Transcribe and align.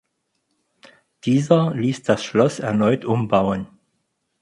Dieser 1.25 1.75
ließ 1.75 2.01
das 2.01 2.23
Schloss 2.23 2.57
erneut 2.57 3.05
umbauen. 3.05 3.67